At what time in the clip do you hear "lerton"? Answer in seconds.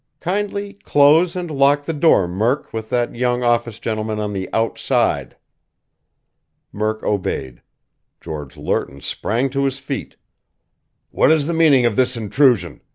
8.57-9.01